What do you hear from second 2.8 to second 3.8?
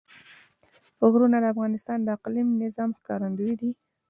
ښکارندوی ده.